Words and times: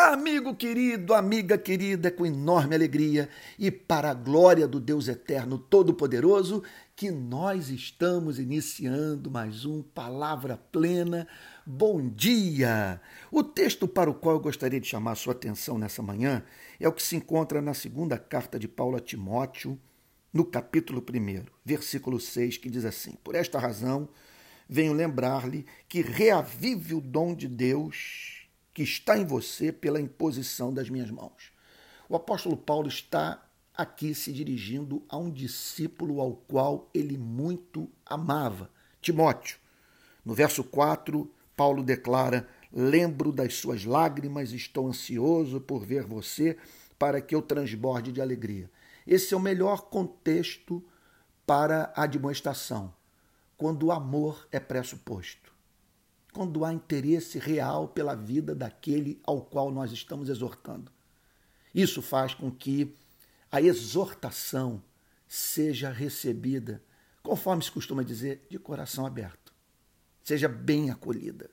Amigo 0.00 0.54
querido, 0.54 1.12
amiga 1.12 1.58
querida, 1.58 2.06
é 2.06 2.10
com 2.12 2.24
enorme 2.24 2.72
alegria 2.72 3.28
e 3.58 3.68
para 3.68 4.12
a 4.12 4.14
glória 4.14 4.68
do 4.68 4.78
Deus 4.78 5.08
Eterno 5.08 5.58
Todo-Poderoso 5.58 6.62
que 6.94 7.10
nós 7.10 7.68
estamos 7.68 8.38
iniciando 8.38 9.28
mais 9.28 9.64
um 9.64 9.82
Palavra 9.82 10.56
Plena. 10.56 11.26
Bom 11.66 12.08
dia! 12.08 13.00
O 13.28 13.42
texto 13.42 13.88
para 13.88 14.08
o 14.08 14.14
qual 14.14 14.36
eu 14.36 14.40
gostaria 14.40 14.80
de 14.80 14.86
chamar 14.86 15.16
sua 15.16 15.32
atenção 15.32 15.76
nessa 15.76 16.00
manhã 16.00 16.44
é 16.78 16.86
o 16.86 16.92
que 16.92 17.02
se 17.02 17.16
encontra 17.16 17.60
na 17.60 17.74
segunda 17.74 18.16
carta 18.16 18.56
de 18.56 18.68
Paulo 18.68 18.96
a 18.96 19.00
Timóteo, 19.00 19.76
no 20.32 20.44
capítulo 20.44 21.00
1, 21.00 21.44
versículo 21.64 22.20
6, 22.20 22.56
que 22.56 22.70
diz 22.70 22.84
assim: 22.84 23.14
Por 23.24 23.34
esta 23.34 23.58
razão, 23.58 24.08
venho 24.68 24.92
lembrar-lhe 24.92 25.66
que 25.88 26.02
reavive 26.02 26.94
o 26.94 27.00
dom 27.00 27.34
de 27.34 27.48
Deus 27.48 28.37
que 28.78 28.84
está 28.84 29.18
em 29.18 29.24
você 29.24 29.72
pela 29.72 30.00
imposição 30.00 30.72
das 30.72 30.88
minhas 30.88 31.10
mãos. 31.10 31.52
O 32.08 32.14
apóstolo 32.14 32.56
Paulo 32.56 32.86
está 32.86 33.44
aqui 33.74 34.14
se 34.14 34.32
dirigindo 34.32 35.02
a 35.08 35.16
um 35.16 35.32
discípulo 35.32 36.20
ao 36.20 36.36
qual 36.36 36.88
ele 36.94 37.18
muito 37.18 37.90
amava, 38.06 38.70
Timóteo. 39.02 39.58
No 40.24 40.32
verso 40.32 40.62
4, 40.62 41.28
Paulo 41.56 41.82
declara: 41.82 42.48
Lembro 42.72 43.32
das 43.32 43.54
suas 43.54 43.84
lágrimas, 43.84 44.52
estou 44.52 44.86
ansioso 44.86 45.60
por 45.60 45.84
ver 45.84 46.04
você, 46.04 46.56
para 46.96 47.20
que 47.20 47.34
eu 47.34 47.42
transborde 47.42 48.12
de 48.12 48.22
alegria. 48.22 48.70
Esse 49.04 49.34
é 49.34 49.36
o 49.36 49.40
melhor 49.40 49.88
contexto 49.88 50.80
para 51.44 51.92
a 51.96 52.04
admoestação, 52.04 52.94
quando 53.56 53.86
o 53.86 53.90
amor 53.90 54.46
é 54.52 54.60
pressuposto 54.60 55.47
quando 56.38 56.64
há 56.64 56.72
interesse 56.72 57.36
real 57.36 57.88
pela 57.88 58.14
vida 58.14 58.54
daquele 58.54 59.20
ao 59.24 59.40
qual 59.40 59.72
nós 59.72 59.90
estamos 59.90 60.28
exortando. 60.28 60.92
Isso 61.74 62.00
faz 62.00 62.32
com 62.32 62.48
que 62.48 62.94
a 63.50 63.60
exortação 63.60 64.80
seja 65.26 65.90
recebida, 65.90 66.80
conforme 67.24 67.64
se 67.64 67.72
costuma 67.72 68.04
dizer, 68.04 68.46
de 68.48 68.56
coração 68.56 69.04
aberto. 69.04 69.52
Seja 70.22 70.48
bem 70.48 70.90
acolhida. 70.90 71.50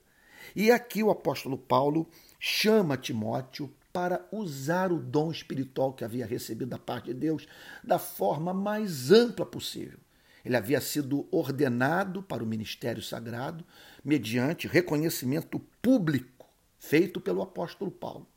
E 0.55 0.69
aqui 0.69 1.01
o 1.01 1.09
apóstolo 1.09 1.57
Paulo 1.57 2.07
chama 2.39 2.95
Timóteo 2.95 3.73
para 3.91 4.23
usar 4.31 4.91
o 4.91 4.99
dom 4.99 5.31
espiritual 5.31 5.93
que 5.93 6.05
havia 6.05 6.27
recebido 6.27 6.69
da 6.69 6.77
parte 6.77 7.05
de 7.05 7.15
Deus 7.15 7.47
da 7.83 7.97
forma 7.97 8.53
mais 8.53 9.09
ampla 9.09 9.47
possível. 9.47 9.97
Ele 10.45 10.55
havia 10.55 10.79
sido 10.79 11.27
ordenado 11.31 12.21
para 12.21 12.43
o 12.43 12.47
ministério 12.47 13.01
sagrado 13.01 13.65
mediante 14.03 14.67
reconhecimento 14.67 15.59
público 15.81 16.47
feito 16.77 17.19
pelo 17.19 17.41
apóstolo 17.41 17.89
Paulo. 17.89 18.27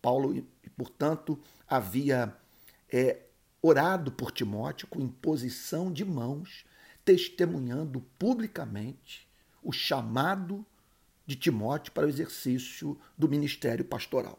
Paulo, 0.00 0.46
portanto, 0.76 1.38
havia 1.68 2.34
é, 2.90 3.20
orado 3.60 4.10
por 4.10 4.32
Timóteo 4.32 4.88
com 4.88 5.00
imposição 5.00 5.92
de 5.92 6.04
mãos, 6.04 6.64
testemunhando 7.04 8.00
publicamente 8.18 9.28
o 9.62 9.72
chamado 9.72 10.64
de 11.26 11.36
Timóteo 11.36 11.92
para 11.92 12.06
o 12.06 12.08
exercício 12.08 12.98
do 13.16 13.28
ministério 13.28 13.84
pastoral. 13.84 14.38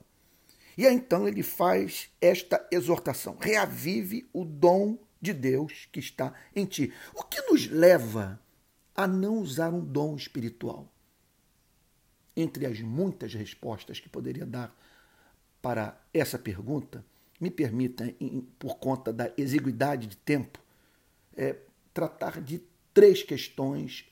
E 0.77 0.85
então 0.85 1.27
ele 1.27 1.43
faz 1.43 2.09
esta 2.19 2.67
exortação: 2.71 3.37
reavive 3.39 4.27
o 4.33 4.43
dom 4.43 4.97
de 5.25 5.33
Deus 5.33 5.87
que 5.91 5.99
está 5.99 6.33
em 6.55 6.65
ti. 6.65 6.93
O 7.13 7.23
que 7.23 7.41
nos 7.41 7.67
leva 7.67 8.39
a 8.95 9.07
não 9.07 9.39
usar 9.39 9.73
um 9.73 9.83
dom 9.83 10.15
espiritual? 10.15 10.91
Entre 12.35 12.65
as 12.65 12.79
muitas 12.79 13.33
respostas 13.33 13.99
que 13.99 14.07
poderia 14.07 14.45
dar 14.45 14.75
para 15.61 15.99
essa 16.13 16.37
pergunta, 16.37 17.03
me 17.39 17.49
permita, 17.49 18.05
por 18.59 18.77
conta 18.77 19.11
da 19.11 19.31
exiguidade 19.35 20.07
de 20.07 20.17
tempo, 20.17 20.59
é, 21.35 21.57
tratar 21.93 22.39
de 22.39 22.61
três 22.93 23.23
questões 23.23 24.05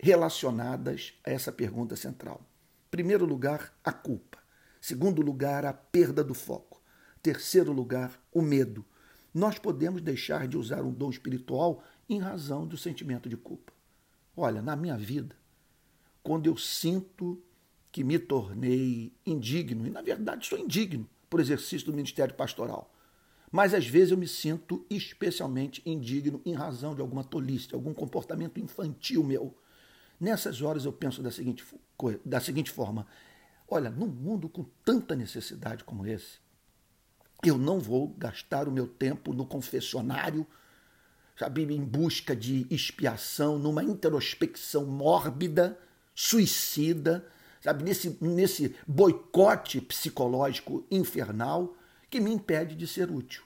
relacionadas 0.00 1.14
a 1.24 1.30
essa 1.30 1.52
pergunta 1.52 1.94
central. 1.94 2.44
Primeiro 2.90 3.24
lugar, 3.24 3.72
a 3.84 3.92
culpa. 3.92 4.38
Segundo 4.80 5.22
lugar, 5.22 5.64
a 5.64 5.72
perda 5.72 6.24
do 6.24 6.34
foco. 6.34 6.82
Terceiro 7.22 7.72
lugar, 7.72 8.20
o 8.32 8.42
medo 8.42 8.84
nós 9.34 9.58
podemos 9.58 10.00
deixar 10.00 10.46
de 10.46 10.56
usar 10.56 10.82
um 10.82 10.92
dom 10.92 11.10
espiritual 11.10 11.82
em 12.08 12.20
razão 12.20 12.64
do 12.64 12.78
sentimento 12.78 13.28
de 13.28 13.36
culpa. 13.36 13.72
Olha, 14.36 14.62
na 14.62 14.76
minha 14.76 14.96
vida, 14.96 15.36
quando 16.22 16.46
eu 16.46 16.56
sinto 16.56 17.42
que 17.90 18.04
me 18.04 18.18
tornei 18.18 19.12
indigno, 19.26 19.86
e 19.86 19.90
na 19.90 20.02
verdade 20.02 20.46
sou 20.46 20.58
indigno 20.58 21.08
por 21.28 21.40
exercício 21.40 21.86
do 21.86 21.92
ministério 21.94 22.34
pastoral, 22.34 22.92
mas 23.50 23.74
às 23.74 23.86
vezes 23.86 24.10
eu 24.10 24.18
me 24.18 24.26
sinto 24.26 24.84
especialmente 24.88 25.82
indigno 25.86 26.40
em 26.44 26.54
razão 26.54 26.94
de 26.94 27.00
alguma 27.00 27.22
tolice, 27.22 27.68
de 27.68 27.74
algum 27.74 27.94
comportamento 27.94 28.58
infantil 28.58 29.22
meu. 29.22 29.56
Nessas 30.18 30.60
horas 30.62 30.84
eu 30.84 30.92
penso 30.92 31.22
da 31.22 31.30
seguinte, 31.30 31.64
da 32.24 32.40
seguinte 32.40 32.70
forma: 32.70 33.06
olha, 33.68 33.90
num 33.90 34.08
mundo 34.08 34.48
com 34.48 34.64
tanta 34.84 35.14
necessidade 35.14 35.84
como 35.84 36.06
esse, 36.06 36.38
eu 37.50 37.58
não 37.58 37.78
vou 37.78 38.08
gastar 38.18 38.68
o 38.68 38.72
meu 38.72 38.86
tempo 38.86 39.32
no 39.32 39.46
confessionário, 39.46 40.46
sabe, 41.36 41.62
em 41.62 41.84
busca 41.84 42.34
de 42.34 42.66
expiação, 42.70 43.58
numa 43.58 43.82
introspecção 43.82 44.86
mórbida, 44.86 45.78
suicida, 46.14 47.26
sabe, 47.60 47.82
nesse, 47.82 48.16
nesse 48.20 48.76
boicote 48.86 49.80
psicológico 49.80 50.86
infernal 50.90 51.74
que 52.08 52.20
me 52.20 52.32
impede 52.32 52.74
de 52.76 52.86
ser 52.86 53.10
útil. 53.10 53.42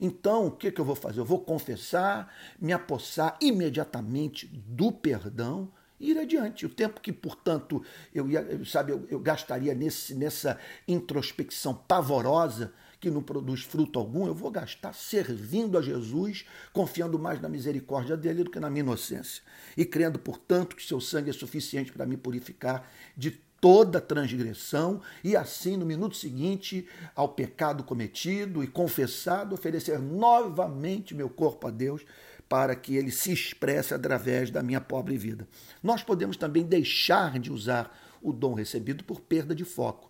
Então, 0.00 0.46
o 0.46 0.50
que, 0.50 0.72
que 0.72 0.80
eu 0.80 0.84
vou 0.84 0.96
fazer? 0.96 1.20
Eu 1.20 1.24
vou 1.26 1.40
confessar, 1.40 2.32
me 2.58 2.72
apossar 2.72 3.36
imediatamente 3.40 4.46
do 4.46 4.90
perdão 4.90 5.70
e 6.00 6.12
ir 6.12 6.18
adiante. 6.18 6.64
O 6.64 6.70
tempo 6.70 7.00
que, 7.00 7.12
portanto, 7.12 7.84
eu 8.14 8.28
ia, 8.30 8.64
sabe, 8.64 8.92
eu, 8.92 9.06
eu 9.10 9.20
gastaria 9.20 9.74
nesse, 9.74 10.14
nessa 10.14 10.58
introspecção 10.88 11.74
pavorosa, 11.74 12.72
que 13.00 13.10
não 13.10 13.22
produz 13.22 13.62
fruto 13.62 13.98
algum, 13.98 14.26
eu 14.26 14.34
vou 14.34 14.50
gastar 14.50 14.92
servindo 14.92 15.78
a 15.78 15.82
Jesus, 15.82 16.44
confiando 16.72 17.18
mais 17.18 17.40
na 17.40 17.48
misericórdia 17.48 18.16
dele 18.16 18.44
do 18.44 18.50
que 18.50 18.60
na 18.60 18.68
minha 18.68 18.80
inocência. 18.80 19.42
E 19.76 19.84
crendo, 19.84 20.18
portanto, 20.18 20.76
que 20.76 20.84
seu 20.84 21.00
sangue 21.00 21.30
é 21.30 21.32
suficiente 21.32 21.92
para 21.92 22.04
me 22.04 22.16
purificar 22.16 22.90
de 23.16 23.30
toda 23.60 24.00
transgressão 24.00 25.00
e 25.22 25.36
assim 25.36 25.76
no 25.76 25.84
minuto 25.84 26.16
seguinte 26.16 26.86
ao 27.14 27.28
pecado 27.28 27.84
cometido 27.84 28.64
e 28.64 28.66
confessado 28.66 29.54
oferecer 29.54 29.98
novamente 29.98 31.14
meu 31.14 31.28
corpo 31.28 31.66
a 31.66 31.70
Deus 31.70 32.04
para 32.48 32.74
que 32.74 32.96
ele 32.96 33.10
se 33.10 33.32
expresse 33.32 33.94
através 33.94 34.50
da 34.50 34.62
minha 34.62 34.80
pobre 34.80 35.16
vida. 35.16 35.46
Nós 35.82 36.02
podemos 36.02 36.36
também 36.36 36.64
deixar 36.64 37.38
de 37.38 37.52
usar 37.52 37.96
o 38.22 38.32
dom 38.32 38.54
recebido 38.54 39.04
por 39.04 39.20
perda 39.20 39.54
de 39.54 39.64
foco 39.64 40.09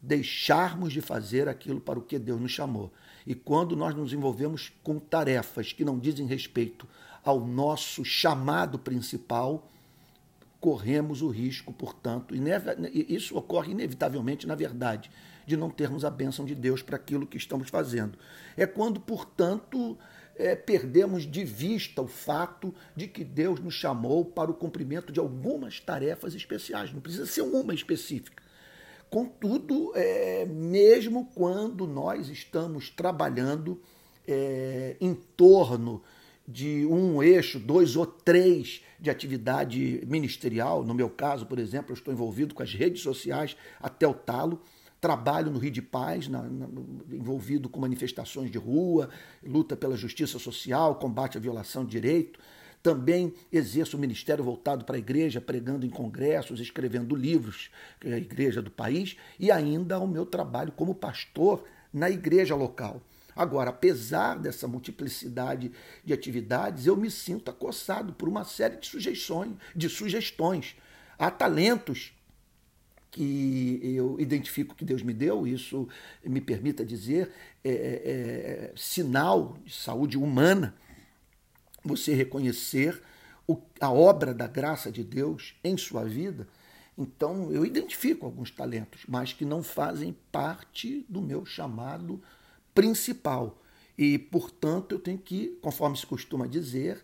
deixarmos 0.00 0.92
de 0.92 1.00
fazer 1.00 1.48
aquilo 1.48 1.80
para 1.80 1.98
o 1.98 2.02
que 2.02 2.18
Deus 2.18 2.40
nos 2.40 2.52
chamou. 2.52 2.92
E 3.26 3.34
quando 3.34 3.76
nós 3.76 3.94
nos 3.94 4.12
envolvemos 4.12 4.72
com 4.82 4.98
tarefas 4.98 5.72
que 5.72 5.84
não 5.84 5.98
dizem 5.98 6.26
respeito 6.26 6.86
ao 7.24 7.40
nosso 7.40 8.04
chamado 8.04 8.78
principal, 8.78 9.70
corremos 10.60 11.20
o 11.20 11.28
risco, 11.28 11.72
portanto, 11.72 12.34
e 12.34 13.14
isso 13.14 13.36
ocorre 13.36 13.72
inevitavelmente, 13.72 14.46
na 14.46 14.54
verdade, 14.54 15.10
de 15.46 15.56
não 15.56 15.70
termos 15.70 16.04
a 16.04 16.10
bênção 16.10 16.44
de 16.44 16.54
Deus 16.54 16.82
para 16.82 16.96
aquilo 16.96 17.26
que 17.26 17.36
estamos 17.36 17.68
fazendo. 17.68 18.18
É 18.56 18.66
quando, 18.66 19.00
portanto, 19.00 19.98
é, 20.36 20.54
perdemos 20.54 21.24
de 21.24 21.44
vista 21.44 22.02
o 22.02 22.08
fato 22.08 22.74
de 22.94 23.08
que 23.08 23.24
Deus 23.24 23.60
nos 23.60 23.74
chamou 23.74 24.24
para 24.24 24.50
o 24.50 24.54
cumprimento 24.54 25.12
de 25.12 25.20
algumas 25.20 25.80
tarefas 25.80 26.34
especiais, 26.34 26.92
não 26.92 27.00
precisa 27.00 27.26
ser 27.26 27.42
uma 27.42 27.74
específica 27.74 28.47
Contudo, 29.10 29.92
é, 29.94 30.44
mesmo 30.46 31.30
quando 31.34 31.86
nós 31.86 32.28
estamos 32.28 32.90
trabalhando 32.90 33.80
é, 34.26 34.96
em 35.00 35.14
torno 35.14 36.02
de 36.46 36.86
um 36.86 37.22
eixo, 37.22 37.58
dois 37.58 37.96
ou 37.96 38.06
três 38.06 38.82
de 39.00 39.10
atividade 39.10 40.02
ministerial, 40.06 40.84
no 40.84 40.94
meu 40.94 41.08
caso, 41.08 41.46
por 41.46 41.58
exemplo, 41.58 41.92
eu 41.92 41.94
estou 41.94 42.12
envolvido 42.12 42.54
com 42.54 42.62
as 42.62 42.72
redes 42.72 43.02
sociais 43.02 43.56
até 43.80 44.06
o 44.06 44.14
talo, 44.14 44.60
trabalho 45.00 45.50
no 45.50 45.58
Rio 45.58 45.70
de 45.70 45.82
Paz, 45.82 46.26
na, 46.26 46.42
na, 46.42 46.66
envolvido 47.10 47.68
com 47.68 47.80
manifestações 47.80 48.50
de 48.50 48.58
rua, 48.58 49.08
luta 49.42 49.76
pela 49.76 49.96
justiça 49.96 50.38
social, 50.38 50.96
combate 50.96 51.38
à 51.38 51.40
violação 51.40 51.84
de 51.84 51.90
direito, 51.90 52.40
também 52.88 53.34
exerço 53.52 53.98
o 53.98 54.00
ministério 54.00 54.42
voltado 54.42 54.82
para 54.82 54.96
a 54.96 54.98
igreja, 54.98 55.42
pregando 55.42 55.84
em 55.84 55.90
congressos, 55.90 56.58
escrevendo 56.58 57.14
livros, 57.14 57.70
é 58.02 58.14
a 58.14 58.16
igreja 58.16 58.62
do 58.62 58.70
país, 58.70 59.14
e 59.38 59.50
ainda 59.50 59.98
o 59.98 60.08
meu 60.08 60.24
trabalho 60.24 60.72
como 60.72 60.94
pastor 60.94 61.66
na 61.92 62.08
igreja 62.08 62.54
local. 62.54 63.02
Agora, 63.36 63.68
apesar 63.68 64.38
dessa 64.38 64.66
multiplicidade 64.66 65.70
de 66.02 66.14
atividades, 66.14 66.86
eu 66.86 66.96
me 66.96 67.10
sinto 67.10 67.50
acossado 67.50 68.14
por 68.14 68.26
uma 68.26 68.42
série 68.42 68.78
de 68.78 68.86
sugestões, 68.86 69.52
de 69.76 69.90
sugestões. 69.90 70.74
Há 71.18 71.30
talentos 71.30 72.14
que 73.10 73.80
eu 73.82 74.18
identifico 74.18 74.74
que 74.74 74.84
Deus 74.84 75.02
me 75.02 75.12
deu, 75.12 75.46
isso 75.46 75.86
me 76.24 76.40
permita 76.40 76.86
dizer, 76.86 77.30
é, 77.62 77.70
é 77.70 78.72
sinal 78.74 79.58
de 79.62 79.74
saúde 79.74 80.16
humana, 80.16 80.74
você 81.84 82.14
reconhecer 82.14 83.00
o, 83.46 83.58
a 83.80 83.90
obra 83.90 84.34
da 84.34 84.46
graça 84.46 84.90
de 84.90 85.02
Deus 85.02 85.54
em 85.64 85.76
sua 85.76 86.04
vida. 86.04 86.46
Então, 86.96 87.52
eu 87.52 87.64
identifico 87.64 88.26
alguns 88.26 88.50
talentos, 88.50 89.02
mas 89.08 89.32
que 89.32 89.44
não 89.44 89.62
fazem 89.62 90.16
parte 90.32 91.06
do 91.08 91.22
meu 91.22 91.46
chamado 91.46 92.20
principal. 92.74 93.62
E, 93.96 94.18
portanto, 94.18 94.92
eu 94.92 94.98
tenho 94.98 95.18
que, 95.18 95.58
conforme 95.62 95.96
se 95.96 96.06
costuma 96.06 96.46
dizer, 96.46 97.02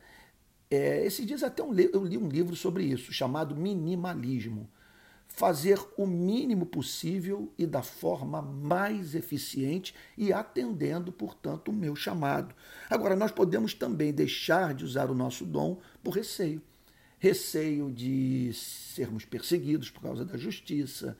é, 0.70 1.04
esses 1.06 1.24
dias 1.26 1.42
até 1.42 1.62
eu 1.62 1.72
li 1.72 2.18
um 2.18 2.28
livro 2.28 2.56
sobre 2.56 2.84
isso, 2.84 3.12
chamado 3.12 3.54
Minimalismo 3.54 4.68
fazer 5.34 5.80
o 5.96 6.06
mínimo 6.06 6.64
possível 6.64 7.52
e 7.58 7.66
da 7.66 7.82
forma 7.82 8.40
mais 8.40 9.14
eficiente 9.14 9.94
e 10.16 10.32
atendendo, 10.32 11.10
portanto, 11.10 11.68
o 11.68 11.72
meu 11.72 11.96
chamado. 11.96 12.54
Agora, 12.88 13.16
nós 13.16 13.32
podemos 13.32 13.74
também 13.74 14.12
deixar 14.12 14.74
de 14.74 14.84
usar 14.84 15.10
o 15.10 15.14
nosso 15.14 15.44
dom 15.44 15.80
por 16.02 16.14
receio. 16.14 16.62
Receio 17.18 17.90
de 17.90 18.52
sermos 18.54 19.24
perseguidos 19.24 19.90
por 19.90 20.02
causa 20.02 20.24
da 20.24 20.36
justiça, 20.36 21.16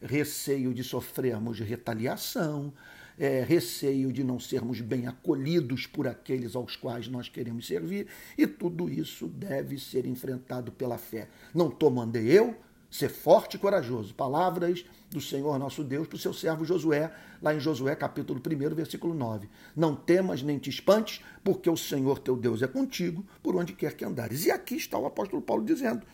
receio 0.00 0.72
de 0.72 0.84
sofrermos 0.84 1.58
retaliação, 1.58 2.72
é, 3.18 3.42
receio 3.42 4.12
de 4.12 4.22
não 4.22 4.38
sermos 4.38 4.80
bem 4.80 5.08
acolhidos 5.08 5.86
por 5.86 6.06
aqueles 6.06 6.54
aos 6.54 6.76
quais 6.76 7.08
nós 7.08 7.28
queremos 7.28 7.66
servir, 7.66 8.06
e 8.36 8.46
tudo 8.46 8.88
isso 8.88 9.26
deve 9.26 9.78
ser 9.78 10.06
enfrentado 10.06 10.70
pela 10.70 10.98
fé. 10.98 11.28
Não 11.54 11.70
tomando 11.70 12.16
eu, 12.16 12.54
ser 12.90 13.08
forte 13.08 13.56
e 13.56 13.58
corajoso. 13.58 14.14
Palavras 14.14 14.84
do 15.10 15.20
Senhor 15.20 15.58
nosso 15.58 15.84
Deus 15.84 16.06
para 16.06 16.16
o 16.16 16.18
seu 16.18 16.32
servo 16.32 16.64
Josué, 16.64 17.12
lá 17.40 17.54
em 17.54 17.60
Josué 17.60 17.94
capítulo 17.94 18.40
1, 18.40 18.74
versículo 18.74 19.14
9. 19.14 19.48
Não 19.74 19.94
temas 19.94 20.42
nem 20.42 20.58
te 20.58 20.70
espantes, 20.70 21.20
porque 21.44 21.68
o 21.68 21.76
Senhor 21.76 22.18
teu 22.18 22.36
Deus 22.36 22.62
é 22.62 22.66
contigo 22.66 23.24
por 23.42 23.56
onde 23.56 23.72
quer 23.72 23.94
que 23.94 24.04
andares. 24.04 24.46
E 24.46 24.50
aqui 24.50 24.76
está 24.76 24.98
o 24.98 25.06
apóstolo 25.06 25.42
Paulo 25.42 25.64
dizendo: 25.64 26.06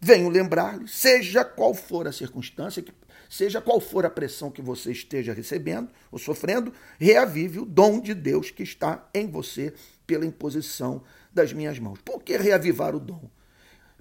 venho 0.00 0.28
lembrar-lhe, 0.28 0.88
seja 0.88 1.44
qual 1.44 1.74
for 1.74 2.08
a 2.08 2.12
circunstância, 2.12 2.84
seja 3.30 3.60
qual 3.60 3.80
for 3.80 4.04
a 4.04 4.10
pressão 4.10 4.50
que 4.50 4.60
você 4.60 4.90
esteja 4.92 5.32
recebendo 5.32 5.90
ou 6.10 6.18
sofrendo, 6.18 6.72
reavive 6.98 7.60
o 7.60 7.64
dom 7.64 8.00
de 8.00 8.14
Deus 8.14 8.50
que 8.50 8.62
está 8.62 9.08
em 9.14 9.30
você 9.30 9.72
pela 10.06 10.26
imposição 10.26 11.02
das 11.32 11.52
minhas 11.52 11.78
mãos. 11.78 11.98
Por 12.04 12.22
que 12.22 12.36
reavivar 12.36 12.94
o 12.94 13.00
dom? 13.00 13.30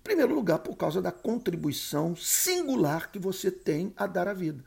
Em 0.01 0.03
primeiro 0.03 0.33
lugar, 0.33 0.59
por 0.59 0.75
causa 0.75 1.01
da 1.01 1.11
contribuição 1.11 2.15
singular 2.15 3.11
que 3.11 3.19
você 3.19 3.51
tem 3.51 3.93
a 3.95 4.07
dar 4.07 4.27
à 4.27 4.33
vida. 4.33 4.63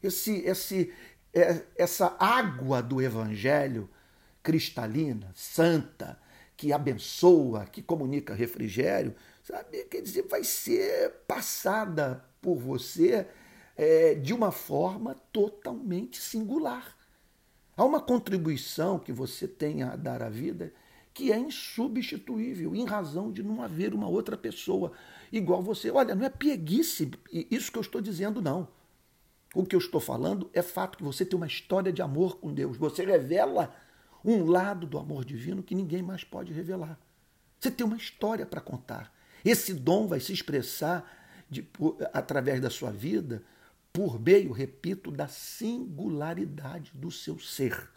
Esse, 0.00 0.36
esse, 0.46 0.94
é, 1.34 1.64
essa 1.76 2.16
água 2.18 2.80
do 2.80 3.02
Evangelho 3.02 3.90
cristalina, 4.40 5.30
santa, 5.34 6.18
que 6.56 6.72
abençoa, 6.72 7.66
que 7.66 7.82
comunica 7.82 8.34
refrigério, 8.34 9.14
sabe? 9.42 9.84
Quer 9.84 10.00
dizer, 10.00 10.22
vai 10.22 10.44
ser 10.44 11.10
passada 11.26 12.24
por 12.40 12.56
você 12.56 13.26
é, 13.76 14.14
de 14.14 14.32
uma 14.32 14.52
forma 14.52 15.14
totalmente 15.32 16.20
singular. 16.20 16.96
Há 17.76 17.84
uma 17.84 18.00
contribuição 18.00 18.98
que 18.98 19.12
você 19.12 19.46
tem 19.46 19.82
a 19.82 19.96
dar 19.96 20.22
à 20.22 20.28
vida 20.28 20.72
que 21.18 21.32
é 21.32 21.36
insubstituível, 21.36 22.76
em 22.76 22.84
razão 22.84 23.32
de 23.32 23.42
não 23.42 23.60
haver 23.60 23.92
uma 23.92 24.06
outra 24.06 24.38
pessoa 24.38 24.92
igual 25.32 25.60
você. 25.60 25.90
Olha, 25.90 26.14
não 26.14 26.24
é 26.24 26.30
pieguice 26.30 27.10
isso 27.50 27.72
que 27.72 27.78
eu 27.78 27.82
estou 27.82 28.00
dizendo, 28.00 28.40
não. 28.40 28.68
O 29.52 29.66
que 29.66 29.74
eu 29.74 29.80
estou 29.80 30.00
falando 30.00 30.48
é 30.54 30.62
fato 30.62 30.96
que 30.96 31.02
você 31.02 31.24
tem 31.24 31.36
uma 31.36 31.48
história 31.48 31.92
de 31.92 32.00
amor 32.00 32.38
com 32.38 32.54
Deus. 32.54 32.76
Você 32.76 33.04
revela 33.04 33.74
um 34.24 34.44
lado 34.44 34.86
do 34.86 34.96
amor 34.96 35.24
divino 35.24 35.60
que 35.60 35.74
ninguém 35.74 36.02
mais 36.02 36.22
pode 36.22 36.52
revelar. 36.52 36.96
Você 37.58 37.72
tem 37.72 37.84
uma 37.84 37.96
história 37.96 38.46
para 38.46 38.60
contar. 38.60 39.12
Esse 39.44 39.74
dom 39.74 40.06
vai 40.06 40.20
se 40.20 40.32
expressar 40.32 41.04
de, 41.50 41.64
por, 41.64 41.96
através 42.12 42.60
da 42.60 42.70
sua 42.70 42.92
vida 42.92 43.42
por 43.92 44.20
meio, 44.20 44.52
repito, 44.52 45.10
da 45.10 45.26
singularidade 45.26 46.92
do 46.94 47.10
seu 47.10 47.40
ser. 47.40 47.90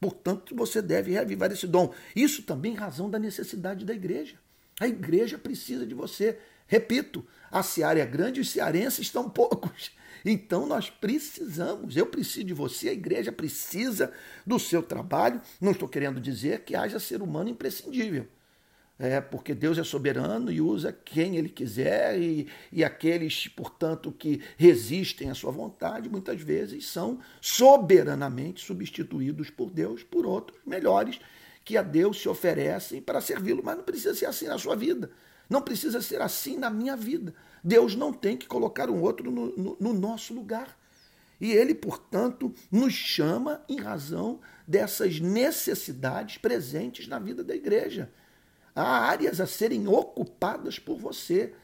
Portanto, 0.00 0.54
você 0.54 0.82
deve 0.82 1.12
reavivar 1.12 1.50
esse 1.50 1.66
dom. 1.66 1.92
Isso 2.14 2.42
também 2.42 2.72
em 2.72 2.76
razão 2.76 3.08
da 3.08 3.18
necessidade 3.18 3.84
da 3.84 3.94
igreja. 3.94 4.36
A 4.80 4.86
igreja 4.86 5.38
precisa 5.38 5.86
de 5.86 5.94
você. 5.94 6.38
Repito, 6.66 7.24
a 7.50 7.62
seara 7.62 8.00
é 8.00 8.06
grande 8.06 8.40
e 8.40 8.42
os 8.42 8.50
cearenses 8.50 9.00
estão 9.00 9.28
poucos. 9.28 9.90
Então 10.28 10.66
nós 10.66 10.90
precisamos, 10.90 11.96
eu 11.96 12.06
preciso 12.06 12.46
de 12.46 12.52
você, 12.52 12.88
a 12.88 12.92
igreja 12.92 13.30
precisa 13.30 14.12
do 14.44 14.58
seu 14.58 14.82
trabalho. 14.82 15.40
Não 15.60 15.70
estou 15.70 15.88
querendo 15.88 16.20
dizer 16.20 16.64
que 16.64 16.74
haja 16.74 16.98
ser 16.98 17.22
humano 17.22 17.48
imprescindível 17.48 18.26
é, 18.98 19.20
porque 19.20 19.54
Deus 19.54 19.76
é 19.78 19.84
soberano 19.84 20.50
e 20.50 20.60
usa 20.60 20.92
quem 20.92 21.36
Ele 21.36 21.48
quiser, 21.48 22.18
e, 22.18 22.48
e 22.72 22.82
aqueles, 22.82 23.48
portanto, 23.48 24.10
que 24.10 24.40
resistem 24.56 25.30
à 25.30 25.34
sua 25.34 25.50
vontade, 25.50 26.08
muitas 26.08 26.40
vezes 26.40 26.86
são 26.86 27.18
soberanamente 27.40 28.64
substituídos 28.64 29.50
por 29.50 29.70
Deus 29.70 30.02
por 30.02 30.24
outros 30.24 30.58
melhores 30.64 31.20
que 31.64 31.76
a 31.76 31.82
Deus 31.82 32.20
se 32.20 32.28
oferecem 32.28 33.02
para 33.02 33.20
servi-lo, 33.20 33.62
mas 33.62 33.76
não 33.76 33.84
precisa 33.84 34.14
ser 34.14 34.26
assim 34.26 34.46
na 34.46 34.56
sua 34.56 34.76
vida. 34.76 35.10
Não 35.48 35.60
precisa 35.60 36.00
ser 36.00 36.20
assim 36.22 36.56
na 36.56 36.70
minha 36.70 36.96
vida. 36.96 37.34
Deus 37.62 37.94
não 37.94 38.12
tem 38.12 38.36
que 38.36 38.46
colocar 38.46 38.88
um 38.88 39.00
outro 39.00 39.30
no, 39.30 39.56
no, 39.56 39.76
no 39.78 39.92
nosso 39.92 40.32
lugar. 40.32 40.76
E 41.40 41.52
ele, 41.52 41.74
portanto, 41.74 42.54
nos 42.70 42.94
chama 42.94 43.62
em 43.68 43.78
razão 43.78 44.40
dessas 44.66 45.20
necessidades 45.20 46.38
presentes 46.38 47.06
na 47.06 47.18
vida 47.18 47.44
da 47.44 47.54
igreja. 47.54 48.10
Há 48.76 49.08
áreas 49.08 49.40
a 49.40 49.46
serem 49.46 49.88
ocupadas 49.88 50.78
por 50.78 50.98
você. 50.98 51.54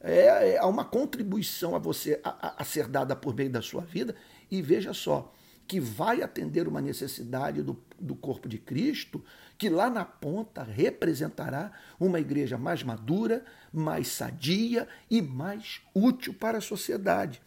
É, 0.00 0.54
é, 0.54 0.58
há 0.58 0.66
uma 0.66 0.86
contribuição 0.86 1.76
a 1.76 1.78
você 1.78 2.18
a, 2.24 2.62
a, 2.62 2.64
ser 2.64 2.88
dada 2.88 3.14
por 3.14 3.34
meio 3.34 3.50
da 3.50 3.60
sua 3.60 3.82
vida. 3.82 4.16
E 4.50 4.62
veja 4.62 4.94
só, 4.94 5.30
que 5.68 5.78
vai 5.78 6.22
atender 6.22 6.66
uma 6.66 6.80
necessidade 6.80 7.62
do, 7.62 7.78
do 8.00 8.14
corpo 8.14 8.48
de 8.48 8.56
Cristo, 8.56 9.22
que 9.58 9.68
lá 9.68 9.90
na 9.90 10.04
ponta 10.04 10.62
representará 10.62 11.72
uma 12.00 12.18
igreja 12.18 12.56
mais 12.56 12.82
madura, 12.82 13.44
mais 13.70 14.08
sadia 14.08 14.88
e 15.10 15.20
mais 15.20 15.82
útil 15.94 16.32
para 16.32 16.56
a 16.56 16.62
sociedade. 16.62 17.42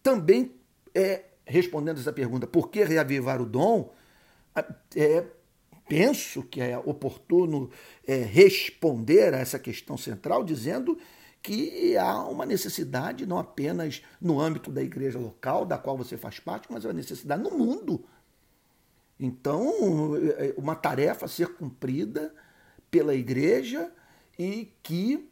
Também, 0.00 0.54
é, 0.94 1.24
respondendo 1.44 1.98
essa 1.98 2.12
pergunta, 2.12 2.46
por 2.46 2.70
que 2.70 2.84
reavivar 2.84 3.42
o 3.42 3.46
dom? 3.46 3.92
É, 4.94 5.24
penso 5.90 6.44
que 6.44 6.60
é 6.60 6.78
oportuno 6.78 7.68
é, 8.06 8.14
responder 8.18 9.34
a 9.34 9.38
essa 9.38 9.58
questão 9.58 9.96
central 9.96 10.44
dizendo 10.44 10.96
que 11.42 11.96
há 11.96 12.22
uma 12.26 12.46
necessidade 12.46 13.26
não 13.26 13.40
apenas 13.40 14.00
no 14.20 14.40
âmbito 14.40 14.70
da 14.70 14.80
igreja 14.80 15.18
local, 15.18 15.66
da 15.66 15.76
qual 15.76 15.98
você 15.98 16.16
faz 16.16 16.38
parte, 16.38 16.68
mas 16.70 16.84
uma 16.84 16.92
necessidade 16.92 17.42
no 17.42 17.50
mundo. 17.50 18.04
Então, 19.18 20.14
é, 20.38 20.54
uma 20.56 20.76
tarefa 20.76 21.24
a 21.24 21.28
ser 21.28 21.48
cumprida 21.54 22.32
pela 22.88 23.12
igreja 23.12 23.90
e 24.38 24.72
que 24.84 25.28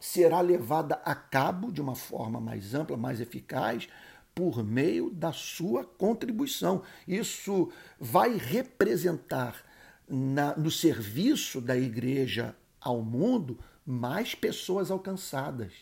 será 0.00 0.40
levada 0.40 1.00
a 1.04 1.14
cabo 1.14 1.70
de 1.70 1.80
uma 1.80 1.94
forma 1.94 2.40
mais 2.40 2.74
ampla, 2.74 2.96
mais 2.96 3.20
eficaz, 3.20 3.88
por 4.34 4.64
meio 4.64 5.10
da 5.10 5.32
sua 5.32 5.84
contribuição. 5.84 6.82
Isso 7.06 7.70
vai 7.98 8.36
representar 8.36 9.64
na, 10.08 10.56
no 10.56 10.70
serviço 10.70 11.60
da 11.60 11.76
igreja 11.76 12.56
ao 12.80 13.02
mundo 13.02 13.58
mais 13.84 14.34
pessoas 14.34 14.90
alcançadas, 14.90 15.72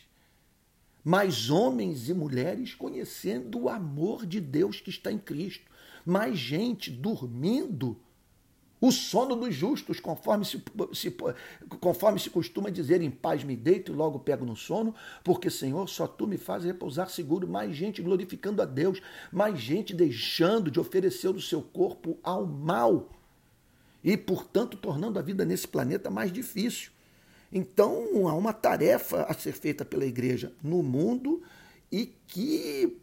mais 1.03 1.49
homens 1.49 2.09
e 2.09 2.13
mulheres 2.13 2.73
conhecendo 2.73 3.59
o 3.61 3.69
amor 3.69 4.25
de 4.25 4.39
Deus 4.39 4.81
que 4.81 4.89
está 4.89 5.11
em 5.11 5.17
Cristo, 5.17 5.65
mais 6.05 6.37
gente 6.37 6.91
dormindo 6.91 7.99
o 8.81 8.91
sono 8.91 9.35
dos 9.35 9.53
justos, 9.53 9.99
conforme 9.99 10.45
se, 10.45 10.61
se, 10.93 11.15
conforme 11.79 12.19
se 12.19 12.29
costuma 12.29 12.69
dizer, 12.69 13.01
em 13.01 13.11
paz 13.11 13.43
me 13.43 13.55
deito 13.55 13.91
e 13.91 13.95
logo 13.95 14.19
pego 14.19 14.45
no 14.45 14.55
sono, 14.55 14.95
porque, 15.23 15.49
Senhor, 15.49 15.87
só 15.89 16.07
tu 16.07 16.25
me 16.25 16.37
fazes 16.37 16.67
repousar 16.67 17.09
seguro. 17.09 17.47
Mais 17.47 17.75
gente 17.75 18.01
glorificando 18.01 18.61
a 18.61 18.65
Deus, 18.65 19.01
mais 19.31 19.59
gente 19.59 19.93
deixando 19.93 20.71
de 20.71 20.79
oferecer 20.79 21.29
o 21.29 21.41
seu 21.41 21.61
corpo 21.61 22.17
ao 22.23 22.45
mal 22.45 23.09
e, 24.01 24.15
portanto, 24.15 24.77
tornando 24.77 25.19
a 25.19 25.21
vida 25.21 25.43
nesse 25.43 25.67
planeta 25.67 26.09
mais 26.09 26.31
difícil. 26.31 26.91
Então, 27.51 28.27
há 28.27 28.33
uma 28.33 28.53
tarefa 28.53 29.23
a 29.23 29.33
ser 29.33 29.53
feita 29.53 29.83
pela 29.83 30.05
igreja 30.05 30.53
no 30.63 30.81
mundo 30.81 31.41
e 31.91 32.13
que 32.27 32.97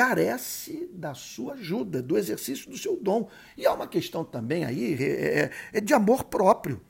carece 0.00 0.88
da 0.94 1.12
sua 1.12 1.52
ajuda, 1.52 2.02
do 2.02 2.16
exercício 2.16 2.70
do 2.70 2.78
seu 2.78 2.96
dom. 2.96 3.28
E 3.54 3.66
há 3.66 3.74
uma 3.74 3.86
questão 3.86 4.24
também 4.24 4.64
aí 4.64 4.94
é, 4.94 5.40
é, 5.40 5.50
é 5.74 5.80
de 5.82 5.92
amor 5.92 6.24
próprio, 6.24 6.80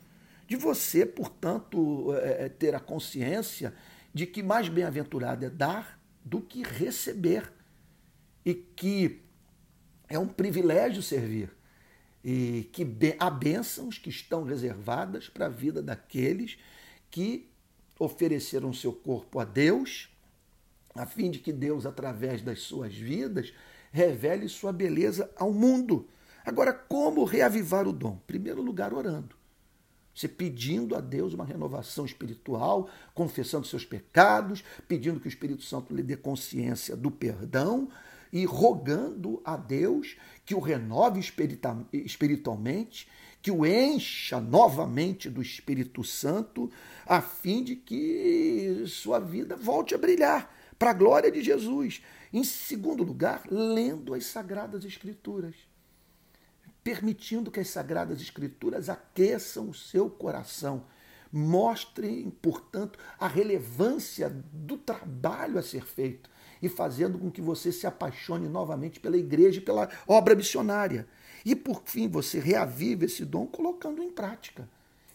de 0.46 0.54
você, 0.54 1.04
portanto, 1.04 2.14
é, 2.14 2.44
é, 2.44 2.48
ter 2.48 2.72
a 2.72 2.78
consciência 2.78 3.74
de 4.14 4.26
que 4.26 4.44
mais 4.44 4.68
bem-aventurado 4.68 5.44
é 5.44 5.50
dar 5.50 6.00
do 6.24 6.40
que 6.40 6.62
receber. 6.62 7.52
E 8.44 8.54
que 8.54 9.20
é 10.08 10.16
um 10.16 10.28
privilégio 10.28 11.02
servir. 11.02 11.50
E 12.24 12.70
que 12.72 12.86
há 13.18 13.28
bênçãos 13.28 13.98
que 13.98 14.08
estão 14.08 14.44
reservadas 14.44 15.28
para 15.28 15.46
a 15.46 15.48
vida 15.48 15.82
daqueles 15.82 16.58
que 17.10 17.50
ofereceram 17.98 18.72
seu 18.72 18.92
corpo 18.92 19.40
a 19.40 19.44
Deus, 19.44 20.08
a 20.94 21.06
fim 21.06 21.30
de 21.30 21.38
que 21.38 21.52
Deus, 21.52 21.86
através 21.86 22.42
das 22.42 22.60
suas 22.60 22.94
vidas, 22.94 23.52
revele 23.92 24.48
sua 24.48 24.72
beleza 24.72 25.30
ao 25.36 25.52
mundo. 25.52 26.08
Agora, 26.44 26.72
como 26.72 27.24
reavivar 27.24 27.86
o 27.86 27.92
dom? 27.92 28.14
Em 28.14 28.26
primeiro 28.26 28.62
lugar, 28.62 28.92
orando. 28.92 29.36
Você 30.14 30.26
pedindo 30.26 30.96
a 30.96 31.00
Deus 31.00 31.32
uma 31.32 31.44
renovação 31.44 32.04
espiritual, 32.04 32.88
confessando 33.14 33.66
seus 33.66 33.84
pecados, 33.84 34.64
pedindo 34.88 35.20
que 35.20 35.26
o 35.26 35.28
Espírito 35.28 35.62
Santo 35.62 35.94
lhe 35.94 36.02
dê 36.02 36.16
consciência 36.16 36.96
do 36.96 37.10
perdão 37.10 37.88
e 38.32 38.44
rogando 38.44 39.40
a 39.44 39.56
Deus 39.56 40.16
que 40.44 40.54
o 40.54 40.60
renove 40.60 41.20
espiritualmente, 41.20 43.08
que 43.40 43.50
o 43.50 43.64
encha 43.64 44.40
novamente 44.40 45.30
do 45.30 45.40
Espírito 45.40 46.04
Santo, 46.04 46.70
a 47.06 47.22
fim 47.22 47.62
de 47.62 47.76
que 47.76 48.84
sua 48.86 49.18
vida 49.18 49.56
volte 49.56 49.94
a 49.94 49.98
brilhar 49.98 50.59
para 50.80 50.90
a 50.90 50.94
glória 50.94 51.30
de 51.30 51.42
Jesus. 51.42 52.02
Em 52.32 52.42
segundo 52.42 53.04
lugar, 53.04 53.42
lendo 53.50 54.14
as 54.14 54.24
Sagradas 54.24 54.84
Escrituras 54.84 55.54
permitindo 56.82 57.50
que 57.50 57.60
as 57.60 57.68
Sagradas 57.68 58.20
Escrituras 58.20 58.88
aqueçam 58.88 59.68
o 59.68 59.74
seu 59.74 60.08
coração. 60.08 60.84
Mostrem, 61.32 62.28
portanto, 62.42 62.98
a 63.18 63.28
relevância 63.28 64.28
do 64.52 64.76
trabalho 64.76 65.58
a 65.58 65.62
ser 65.62 65.84
feito 65.84 66.28
e 66.60 66.68
fazendo 66.68 67.18
com 67.18 67.30
que 67.30 67.40
você 67.40 67.70
se 67.70 67.86
apaixone 67.86 68.48
novamente 68.48 68.98
pela 68.98 69.16
igreja 69.16 69.58
e 69.58 69.62
pela 69.62 69.88
obra 70.08 70.34
missionária. 70.34 71.06
E, 71.44 71.54
por 71.54 71.82
fim, 71.84 72.08
você 72.08 72.40
reavive 72.40 73.06
esse 73.06 73.24
dom 73.24 73.46
colocando 73.46 74.02
em 74.02 74.10
prática 74.10 74.68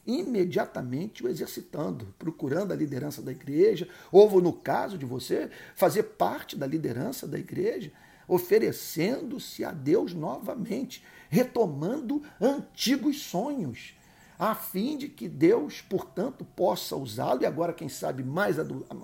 imediatamente 0.06 1.24
o 1.24 1.30
exercitando, 1.30 2.14
procurando 2.20 2.72
a 2.72 2.76
liderança 2.76 3.22
da 3.22 3.32
igreja, 3.32 3.88
ou 4.12 4.42
no 4.42 4.54
caso 4.54 4.98
de 4.98 5.06
você, 5.06 5.50
fazer 5.76 6.04
parte 6.04 6.56
da 6.56 6.68
liderança 6.68 7.28
da 7.28 7.40
igreja, 7.40 7.92
oferecendo-se 8.28 9.64
a 9.64 9.72
Deus 9.72 10.14
novamente, 10.14 11.04
retomando 11.30 12.24
antigos 12.40 13.22
sonhos, 13.22 13.96
a 14.38 14.54
fim 14.54 14.98
de 14.98 15.08
que 15.08 15.30
Deus, 15.30 15.82
portanto, 15.82 16.46
possa 16.56 16.96
usá-lo, 16.96 17.44
e 17.44 17.46
agora, 17.46 17.74
quem 17.74 17.88
sabe, 17.88 18.24
mais 18.24 18.58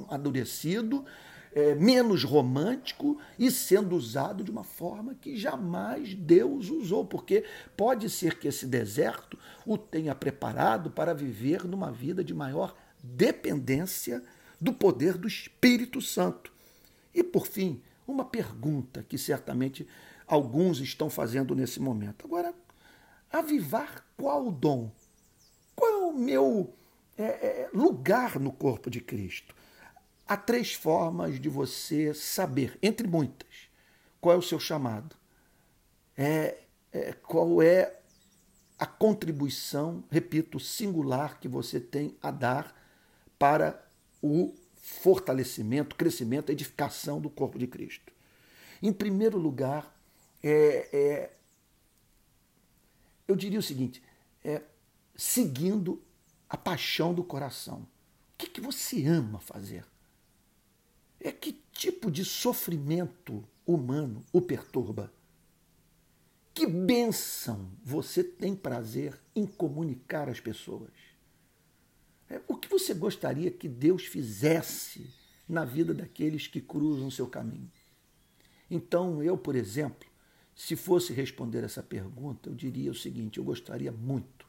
adurecido, 0.10 1.06
é, 1.54 1.76
menos 1.76 2.24
romântico 2.24 3.20
e 3.38 3.52
sendo 3.52 3.96
usado 3.96 4.44
de 4.44 4.52
uma 4.52 4.64
forma 4.64 5.16
que 5.16 5.36
jamais 5.38 6.14
Deus 6.14 6.70
usou, 6.70 7.06
porque 7.06 7.44
pode 7.76 8.10
ser 8.10 8.40
que 8.40 8.48
esse 8.48 8.66
deserto 8.66 9.38
o 9.66 9.78
tenha 9.78 10.16
preparado 10.16 10.90
para 10.90 11.14
viver 11.14 11.66
numa 11.66 11.92
vida 11.92 12.24
de 12.24 12.34
maior 12.34 12.76
dependência 13.04 14.24
do 14.60 14.72
poder 14.72 15.18
do 15.18 15.28
Espírito 15.28 16.02
Santo. 16.02 16.52
E 17.14 17.24
por 17.24 17.48
fim, 17.48 17.82
uma 18.08 18.24
pergunta 18.24 19.04
que 19.08 19.18
certamente 19.18 19.88
alguns 20.28 20.80
estão 20.80 21.10
fazendo 21.10 21.56
nesse 21.56 21.80
momento. 21.80 22.26
Agora, 22.26 22.54
avivar 23.32 24.06
qual 24.16 24.52
dom? 24.52 24.92
Qual 25.76 25.92
é 25.92 26.06
o 26.06 26.14
meu 26.14 26.74
é, 27.18 27.24
é, 27.24 27.70
lugar 27.74 28.40
no 28.40 28.52
corpo 28.52 28.90
de 28.90 29.02
Cristo? 29.02 29.56
Há 30.32 30.38
três 30.38 30.74
formas 30.74 31.42
de 31.42 31.50
você 31.50 32.14
saber, 32.14 32.80
entre 32.82 33.06
muitas, 33.06 33.68
qual 34.22 34.34
é 34.34 34.38
o 34.38 34.42
seu 34.42 34.62
chamado. 34.62 35.14
É, 36.18 36.58
é, 36.90 37.12
qual 37.12 37.62
é 37.62 38.00
a 38.80 38.86
contribuição, 38.86 40.06
repito, 40.10 40.58
singular 40.58 41.38
que 41.38 41.50
você 41.50 41.82
tem 41.82 42.16
a 42.24 42.32
dar 42.32 42.74
para 43.38 43.86
o 44.22 44.56
fortalecimento, 44.78 45.98
crescimento, 45.98 46.50
edificação 46.50 47.20
do 47.20 47.30
corpo 47.30 47.60
de 47.60 47.68
Cristo. 47.68 48.14
Em 48.82 48.94
primeiro 48.94 49.38
lugar, 49.38 49.94
é, 50.42 50.88
é, 50.94 51.34
eu 53.28 53.36
diria 53.36 53.60
o 53.60 53.62
seguinte: 53.62 54.02
é, 54.46 54.62
seguindo 55.14 56.02
a 56.48 56.56
paixão 56.56 57.14
do 57.14 57.22
coração. 57.22 57.80
O 57.80 58.38
que, 58.38 58.48
que 58.48 58.62
você 58.62 59.06
ama 59.06 59.38
fazer? 59.38 59.91
É 61.24 61.32
que 61.32 61.62
tipo 61.72 62.10
de 62.10 62.26
sofrimento 62.26 63.48
humano 63.66 64.26
o 64.34 64.42
perturba? 64.42 65.14
Que 66.52 66.66
bênção 66.66 67.72
você 67.84 68.24
tem 68.24 68.56
prazer 68.56 69.18
em 69.36 69.46
comunicar 69.46 70.28
às 70.28 70.40
pessoas? 70.40 70.92
É, 72.28 72.42
o 72.48 72.58
que 72.58 72.68
você 72.68 72.96
gostaria 72.96 73.52
que 73.52 73.70
Deus 73.70 74.06
fizesse 74.06 75.14
na 75.48 75.64
vida 75.64 75.94
daqueles 75.94 76.48
que 76.48 76.60
cruzam 76.60 77.12
seu 77.12 77.28
caminho? 77.28 77.72
Então, 78.70 79.22
eu, 79.22 79.38
por 79.38 79.56
exemplo, 79.56 80.10
se 80.56 80.76
fosse 80.76 81.14
responder 81.14 81.64
essa 81.64 81.84
pergunta, 81.84 82.50
eu 82.50 82.56
diria 82.56 82.90
o 82.90 82.96
seguinte: 82.96 83.38
eu 83.38 83.44
gostaria 83.44 83.92
muito 83.92 84.46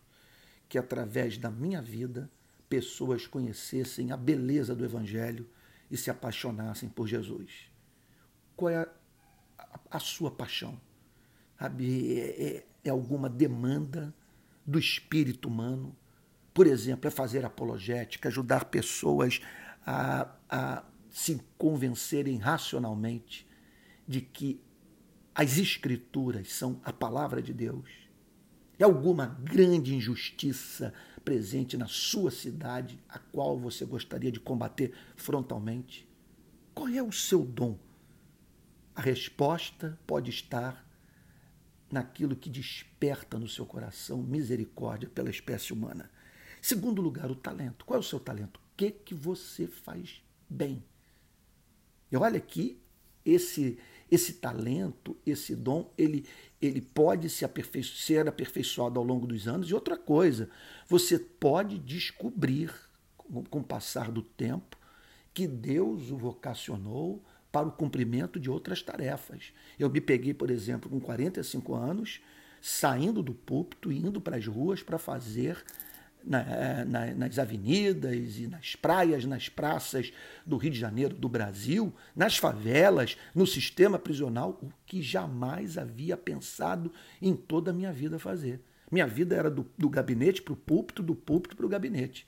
que, 0.69 0.79
através 0.79 1.37
da 1.37 1.51
minha 1.51 1.83
vida, 1.83 2.31
pessoas 2.67 3.27
conhecessem 3.27 4.11
a 4.11 4.17
beleza 4.17 4.75
do 4.75 4.85
Evangelho 4.85 5.47
e 5.93 5.97
se 5.99 6.11
apaixonassem 6.11 6.89
por 6.89 7.07
Jesus. 7.07 7.71
Qual 8.57 8.71
é 8.71 8.77
a, 8.79 8.89
a, 9.59 9.81
a 9.91 9.99
sua 9.99 10.31
paixão? 10.31 10.81
Sabe, 11.59 12.19
é, 12.19 12.43
é, 12.43 12.67
é 12.85 12.91
alguma 12.91 13.29
demanda 13.29 14.13
do 14.67 14.79
espírito 14.79 15.49
humano? 15.49 15.95
Por 16.55 16.67
exemplo, 16.67 17.07
é 17.07 17.11
fazer 17.11 17.45
apologética, 17.45 18.31
ajudar 18.31 18.65
pessoas 18.65 19.43
a, 19.87 20.35
a 20.49 20.83
se 21.11 21.39
convencerem 21.59 22.39
racionalmente 22.39 23.47
de 24.09 24.23
que 24.23 24.63
as 25.35 25.59
Escrituras 25.59 26.53
são 26.53 26.81
a 26.85 26.93
palavra 26.93 27.43
de 27.43 27.53
Deus? 27.53 27.91
É 28.79 28.85
alguma 28.85 29.27
grande 29.27 29.95
injustiça 29.95 30.95
presente 31.25 31.77
na 31.77 31.87
sua 31.87 32.31
cidade 32.31 32.99
a 33.09 33.19
qual 33.19 33.59
você 33.59 33.85
gostaria 33.85 34.31
de 34.31 34.41
combater 34.41 34.93
frontalmente? 35.17 36.09
Qual 36.75 36.89
é 36.89 37.03
o 37.03 37.13
seu 37.13 37.45
dom? 37.45 37.79
A 38.95 39.01
resposta 39.01 39.99
pode 40.07 40.31
estar 40.31 40.87
naquilo 41.91 42.37
que 42.37 42.49
desperta 42.49 43.39
no 43.39 43.49
seu 43.49 43.67
coração 43.67 44.23
misericórdia 44.23 45.09
pela 45.09 45.31
espécie 45.31 45.73
humana. 45.73 46.11
Segundo 46.61 47.03
lugar, 47.03 47.31
o 47.31 47.35
talento. 47.35 47.85
Qual 47.85 47.97
é 47.97 48.01
o 48.01 48.05
seu 48.05 48.21
talento? 48.21 48.59
O 48.59 48.77
que, 48.77 48.91
que 48.91 49.15
você 49.15 49.67
faz 49.67 50.23
bem? 50.49 50.83
E 52.11 52.17
olha 52.17 52.39
aqui, 52.39 52.81
esse, 53.25 53.79
esse 54.13 54.35
talento, 54.35 55.17
esse 55.25 55.57
dom, 55.57 55.91
ele, 55.97 56.27
ele 56.61 56.83
pode 56.83 57.31
se 57.31 57.47
aperfei 57.47 57.83
ser 57.83 58.29
aperfeiçoado 58.29 59.01
ao 59.01 59.07
longo 59.07 59.27
dos 59.27 59.49
anos. 59.49 59.71
E 59.71 59.75
outra 59.75 59.97
coisa, 59.97 60.51
você 60.87 61.19
pode 61.19 61.79
descobrir, 61.79 62.71
com, 63.17 63.61
o 63.61 63.65
passar 63.65 64.11
do 64.11 64.21
tempo, 64.21 64.77
que 65.33 65.47
Deus 65.47 66.11
o 66.11 66.19
vocacionou 66.19 67.25
para 67.51 67.67
o 67.67 67.73
cumprimento 67.73 68.39
de 68.39 68.51
outras 68.51 68.83
tarefas. 68.83 69.55
Eu 69.79 69.89
me 69.89 70.01
peguei, 70.01 70.35
por 70.35 70.51
exemplo, 70.51 70.91
com 70.91 71.01
45 71.01 71.75
anos, 71.75 72.21
saindo 72.61 73.23
do 73.23 73.33
púlpito, 73.33 73.91
indo 73.91 74.21
para 74.21 74.37
as 74.37 74.47
ruas 74.47 74.83
para 74.83 74.99
fazer 74.99 75.65
na, 76.25 76.41
é, 76.41 76.85
na, 76.85 77.15
nas 77.15 77.39
avenidas 77.39 78.39
e 78.39 78.47
nas 78.47 78.77
praias, 78.77 79.25
nas 79.25 79.49
praças 79.49 80.13
do 80.47 80.57
Rio 80.57 80.71
de 80.71 80.79
Janeiro, 80.79 81.15
do 81.15 81.29
Brasil, 81.29 81.93
nas 82.15 82.37
favelas, 82.37 83.17
no 83.35 83.47
sistema 83.47 83.99
prisional, 83.99 84.59
o 84.63 84.71
que 84.87 85.03
jamais 85.03 85.79
havia 85.79 86.17
pensado 86.17 86.93
em 87.21 87.35
toda 87.35 87.71
a 87.71 87.75
minha 87.75 87.93
vida 87.93 88.19
fazer. 88.19 88.61
Minha 88.91 89.07
vida 89.07 89.35
era 89.35 89.51
do, 89.51 89.67
do 89.77 89.89
gabinete 89.89 90.43
para 90.43 90.53
o 90.53 90.57
púlpito, 90.57 91.03
do 91.03 91.15
púlpito 91.15 91.57
para 91.57 91.67
o 91.67 91.69
gabinete. 91.69 92.27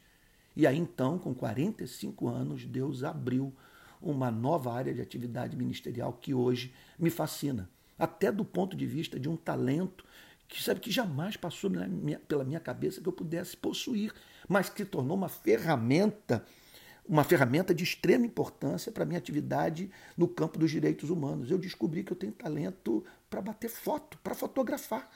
E 0.56 0.66
aí 0.66 0.78
então, 0.78 1.18
com 1.18 1.34
45 1.34 2.28
anos, 2.28 2.64
Deus 2.64 3.04
abriu 3.04 3.52
uma 4.00 4.30
nova 4.30 4.72
área 4.72 4.94
de 4.94 5.00
atividade 5.00 5.56
ministerial 5.56 6.12
que 6.12 6.32
hoje 6.32 6.72
me 6.98 7.10
fascina, 7.10 7.68
até 7.98 8.30
do 8.30 8.44
ponto 8.44 8.76
de 8.76 8.86
vista 8.86 9.18
de 9.18 9.28
um 9.28 9.36
talento 9.36 10.04
que 10.48 10.62
sabe 10.62 10.80
que 10.80 10.90
jamais 10.90 11.36
passou 11.36 11.70
minha, 11.70 12.18
pela 12.20 12.44
minha 12.44 12.60
cabeça 12.60 13.00
que 13.00 13.08
eu 13.08 13.12
pudesse 13.12 13.56
possuir, 13.56 14.12
mas 14.48 14.68
que 14.68 14.78
se 14.78 14.84
tornou 14.84 15.16
uma 15.16 15.28
ferramenta, 15.28 16.44
uma 17.06 17.24
ferramenta 17.24 17.74
de 17.74 17.84
extrema 17.84 18.26
importância 18.26 18.92
para 18.92 19.04
minha 19.04 19.18
atividade 19.18 19.90
no 20.16 20.28
campo 20.28 20.58
dos 20.58 20.70
direitos 20.70 21.10
humanos. 21.10 21.50
Eu 21.50 21.58
descobri 21.58 22.04
que 22.04 22.12
eu 22.12 22.16
tenho 22.16 22.32
talento 22.32 23.04
para 23.28 23.40
bater 23.40 23.68
foto, 23.68 24.18
para 24.18 24.34
fotografar. 24.34 25.10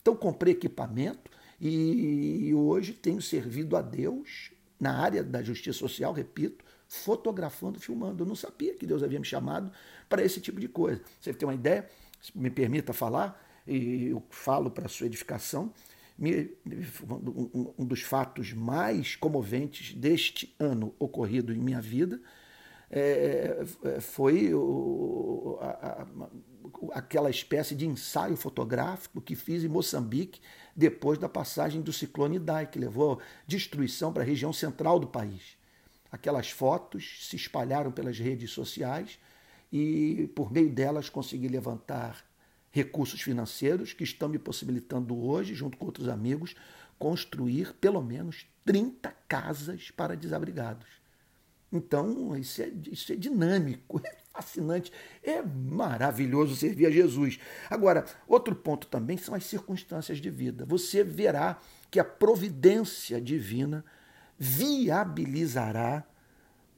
Então 0.00 0.14
comprei 0.14 0.52
equipamento 0.52 1.30
e 1.60 2.52
hoje 2.54 2.92
tenho 2.92 3.20
servido 3.20 3.76
a 3.76 3.82
Deus 3.82 4.52
na 4.78 4.98
área 4.98 5.24
da 5.24 5.42
justiça 5.42 5.78
social, 5.78 6.12
repito, 6.12 6.64
fotografando, 6.88 7.80
filmando. 7.80 8.22
Eu 8.22 8.26
não 8.28 8.36
sabia 8.36 8.74
que 8.74 8.86
Deus 8.86 9.02
havia 9.02 9.18
me 9.18 9.24
chamado 9.24 9.72
para 10.08 10.22
esse 10.22 10.40
tipo 10.40 10.60
de 10.60 10.68
coisa. 10.68 11.00
Você 11.20 11.32
tem 11.32 11.48
uma 11.48 11.54
ideia? 11.54 11.88
Me 12.34 12.50
permita 12.50 12.92
falar, 12.92 13.45
e 13.66 14.08
eu 14.08 14.22
falo 14.30 14.70
para 14.70 14.88
sua 14.88 15.06
edificação. 15.06 15.72
Um 17.78 17.84
dos 17.84 18.00
fatos 18.02 18.52
mais 18.52 19.16
comoventes 19.16 19.92
deste 19.94 20.54
ano 20.58 20.94
ocorrido 20.98 21.52
em 21.52 21.58
minha 21.58 21.80
vida 21.80 22.20
é, 22.90 23.64
é, 23.84 24.00
foi 24.00 24.54
o, 24.54 25.58
a, 25.60 25.66
a, 25.68 26.06
aquela 26.92 27.28
espécie 27.28 27.74
de 27.74 27.86
ensaio 27.86 28.36
fotográfico 28.36 29.20
que 29.20 29.34
fiz 29.34 29.64
em 29.64 29.68
Moçambique 29.68 30.40
depois 30.74 31.18
da 31.18 31.28
passagem 31.28 31.82
do 31.82 31.92
ciclone 31.92 32.36
Idai, 32.36 32.66
que 32.66 32.78
levou 32.78 33.20
destruição 33.46 34.12
para 34.12 34.22
a 34.22 34.26
região 34.26 34.52
central 34.52 34.98
do 34.98 35.06
país. 35.06 35.56
Aquelas 36.10 36.50
fotos 36.50 37.26
se 37.28 37.36
espalharam 37.36 37.90
pelas 37.90 38.18
redes 38.18 38.50
sociais 38.52 39.18
e, 39.72 40.30
por 40.34 40.52
meio 40.52 40.70
delas, 40.70 41.08
consegui 41.08 41.48
levantar 41.48 42.24
recursos 42.76 43.22
financeiros 43.22 43.94
que 43.94 44.04
estão 44.04 44.28
me 44.28 44.38
possibilitando 44.38 45.18
hoje, 45.18 45.54
junto 45.54 45.78
com 45.78 45.86
outros 45.86 46.08
amigos, 46.08 46.54
construir 46.98 47.72
pelo 47.80 48.02
menos 48.02 48.46
30 48.66 49.14
casas 49.26 49.90
para 49.90 50.14
desabrigados. 50.14 50.86
Então, 51.72 52.36
isso 52.36 52.60
é, 52.60 52.70
isso 52.92 53.10
é 53.14 53.16
dinâmico, 53.16 53.98
é 54.04 54.14
fascinante, 54.30 54.92
é 55.22 55.40
maravilhoso 55.40 56.54
servir 56.54 56.84
a 56.84 56.90
Jesus. 56.90 57.40
Agora, 57.70 58.04
outro 58.28 58.54
ponto 58.54 58.86
também 58.88 59.16
são 59.16 59.34
as 59.34 59.46
circunstâncias 59.46 60.18
de 60.18 60.28
vida. 60.28 60.66
Você 60.66 61.02
verá 61.02 61.58
que 61.90 61.98
a 61.98 62.04
providência 62.04 63.18
divina 63.18 63.82
viabilizará 64.38 66.06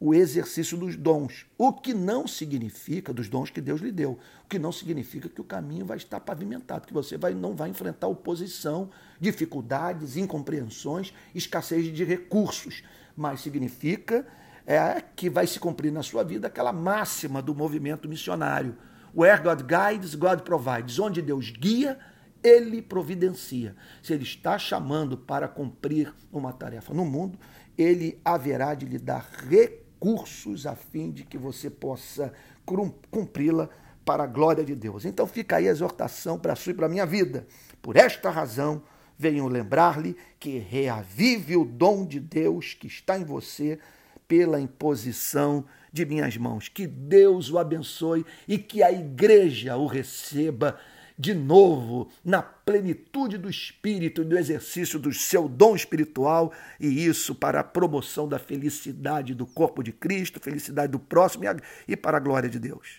o 0.00 0.14
exercício 0.14 0.76
dos 0.76 0.96
dons, 0.96 1.46
o 1.56 1.72
que 1.72 1.92
não 1.92 2.26
significa 2.26 3.12
dos 3.12 3.28
dons 3.28 3.50
que 3.50 3.60
Deus 3.60 3.80
lhe 3.80 3.90
deu, 3.90 4.18
o 4.44 4.48
que 4.48 4.58
não 4.58 4.70
significa 4.70 5.28
que 5.28 5.40
o 5.40 5.44
caminho 5.44 5.84
vai 5.84 5.96
estar 5.96 6.20
pavimentado, 6.20 6.86
que 6.86 6.94
você 6.94 7.16
vai, 7.16 7.34
não 7.34 7.56
vai 7.56 7.70
enfrentar 7.70 8.06
oposição, 8.06 8.90
dificuldades, 9.20 10.16
incompreensões, 10.16 11.12
escassez 11.34 11.92
de 11.92 12.04
recursos, 12.04 12.84
mas 13.16 13.40
significa 13.40 14.24
é 14.68 15.02
que 15.16 15.30
vai 15.30 15.46
se 15.46 15.58
cumprir 15.58 15.90
na 15.90 16.02
sua 16.02 16.22
vida 16.22 16.46
aquela 16.46 16.74
máxima 16.74 17.40
do 17.40 17.54
movimento 17.54 18.06
missionário. 18.06 18.76
Where 19.16 19.42
God 19.42 19.62
guides, 19.62 20.14
God 20.14 20.40
provides. 20.40 20.98
Onde 20.98 21.22
Deus 21.22 21.48
guia, 21.48 21.98
ele 22.42 22.82
providencia. 22.82 23.74
Se 24.02 24.12
ele 24.12 24.24
está 24.24 24.58
chamando 24.58 25.16
para 25.16 25.48
cumprir 25.48 26.12
uma 26.30 26.52
tarefa 26.52 26.92
no 26.92 27.06
mundo, 27.06 27.38
ele 27.78 28.20
haverá 28.22 28.74
de 28.74 28.84
lhe 28.84 28.98
dar 28.98 29.30
recursos 29.98 30.66
a 30.66 30.76
fim 30.76 31.10
de 31.10 31.24
que 31.24 31.36
você 31.36 31.68
possa 31.68 32.32
cumpri-la 33.10 33.68
para 34.04 34.24
a 34.24 34.26
glória 34.26 34.64
de 34.64 34.74
Deus. 34.74 35.04
Então 35.04 35.26
fica 35.26 35.56
aí 35.56 35.68
a 35.68 35.70
exortação 35.70 36.38
para 36.38 36.52
a 36.52 36.56
sua 36.56 36.72
e 36.72 36.74
para 36.74 36.86
a 36.86 36.88
minha 36.88 37.04
vida. 37.04 37.46
Por 37.82 37.96
esta 37.96 38.30
razão, 38.30 38.82
venho 39.18 39.48
lembrar-lhe 39.48 40.16
que 40.38 40.58
reavive 40.58 41.56
o 41.56 41.64
dom 41.64 42.06
de 42.06 42.20
Deus 42.20 42.74
que 42.74 42.86
está 42.86 43.18
em 43.18 43.24
você 43.24 43.78
pela 44.26 44.60
imposição 44.60 45.64
de 45.92 46.06
minhas 46.06 46.36
mãos. 46.36 46.68
Que 46.68 46.86
Deus 46.86 47.50
o 47.50 47.58
abençoe 47.58 48.24
e 48.46 48.56
que 48.56 48.82
a 48.82 48.92
igreja 48.92 49.76
o 49.76 49.86
receba 49.86 50.78
de 51.18 51.34
novo 51.34 52.08
na 52.24 52.40
plenitude 52.40 53.36
do 53.36 53.50
espírito 53.50 54.22
e 54.22 54.24
do 54.24 54.38
exercício 54.38 54.98
do 54.98 55.12
seu 55.12 55.48
dom 55.48 55.74
espiritual, 55.74 56.52
e 56.78 57.04
isso 57.04 57.34
para 57.34 57.60
a 57.60 57.64
promoção 57.64 58.28
da 58.28 58.38
felicidade 58.38 59.34
do 59.34 59.44
corpo 59.44 59.82
de 59.82 59.92
Cristo, 59.92 60.38
felicidade 60.38 60.92
do 60.92 60.98
próximo 60.98 61.44
e 61.88 61.96
para 61.96 62.18
a 62.18 62.20
glória 62.20 62.48
de 62.48 62.58
Deus. 62.58 62.96